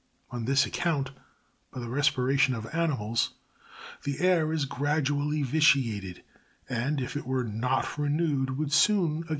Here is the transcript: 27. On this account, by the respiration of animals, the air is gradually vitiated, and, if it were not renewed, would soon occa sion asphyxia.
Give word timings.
27. 0.31 0.35
On 0.39 0.45
this 0.51 0.65
account, 0.65 1.11
by 1.71 1.79
the 1.79 1.87
respiration 1.87 2.55
of 2.55 2.65
animals, 2.73 3.33
the 4.01 4.19
air 4.19 4.51
is 4.51 4.65
gradually 4.65 5.43
vitiated, 5.43 6.23
and, 6.67 6.99
if 6.99 7.15
it 7.15 7.27
were 7.27 7.43
not 7.43 7.99
renewed, 7.99 8.57
would 8.57 8.73
soon 8.73 8.95
occa 8.95 9.05
sion 9.05 9.19
asphyxia. 9.25 9.29